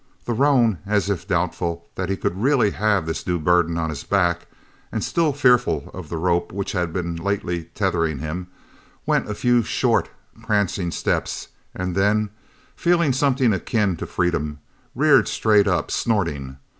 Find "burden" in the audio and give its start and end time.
3.37-3.77